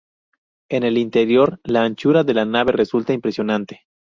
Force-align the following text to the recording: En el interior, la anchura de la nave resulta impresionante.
En 0.71 0.81
el 0.81 0.97
interior, 0.97 1.59
la 1.63 1.83
anchura 1.83 2.23
de 2.23 2.33
la 2.33 2.43
nave 2.45 2.71
resulta 2.71 3.13
impresionante. 3.13 3.83